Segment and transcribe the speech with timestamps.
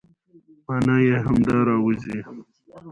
[0.67, 2.17] مانا يې همدا راوځي،